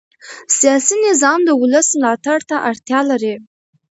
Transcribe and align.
سیاسي 0.57 0.95
نظام 1.07 1.39
د 1.45 1.49
ولس 1.61 1.87
ملاتړ 1.99 2.37
ته 2.49 2.55
اړتیا 2.69 2.99
لري 3.11 3.35